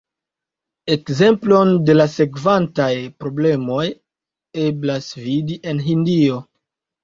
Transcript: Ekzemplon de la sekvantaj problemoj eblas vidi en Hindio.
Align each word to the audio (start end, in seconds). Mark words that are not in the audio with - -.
Ekzemplon 0.95 1.73
de 1.89 1.97
la 1.97 2.07
sekvantaj 2.15 2.89
problemoj 3.25 3.85
eblas 4.67 5.15
vidi 5.31 5.63
en 5.75 5.87
Hindio. 5.93 6.45